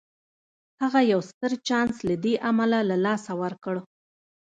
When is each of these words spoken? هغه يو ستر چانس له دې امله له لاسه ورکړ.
هغه 0.81 0.99
يو 1.11 1.19
ستر 1.29 1.51
چانس 1.67 1.95
له 2.07 2.15
دې 2.23 2.33
امله 2.49 2.79
له 2.89 2.95
لاسه 3.05 3.31
ورکړ. 3.41 3.75